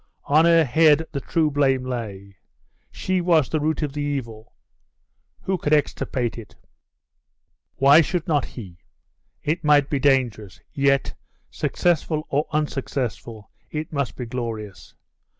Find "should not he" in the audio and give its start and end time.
8.01-8.79